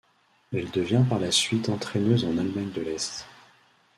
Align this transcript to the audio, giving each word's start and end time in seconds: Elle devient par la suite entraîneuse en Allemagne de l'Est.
Elle 0.51 0.71
devient 0.71 1.03
par 1.07 1.19
la 1.19 1.29
suite 1.31 1.69
entraîneuse 1.69 2.25
en 2.25 2.35
Allemagne 2.39 2.71
de 2.71 2.81
l'Est. 2.81 3.27